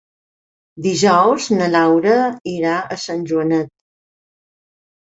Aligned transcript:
Dijous 0.85 1.51
na 1.59 1.69
Laura 1.75 2.17
irà 2.57 2.75
a 2.81 3.01
Sant 3.05 3.25
Joanet. 3.31 3.75